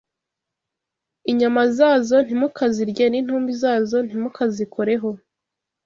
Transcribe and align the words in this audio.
Inyama 1.31 1.61
zazo 1.77 2.17
ntimukazirye, 2.25 3.05
n’intumbi 3.09 3.51
zazo 3.61 3.97
ntimukazikoreho 4.05 5.09